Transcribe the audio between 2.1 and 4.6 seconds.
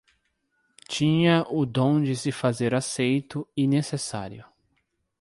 se fazer aceito e necessário;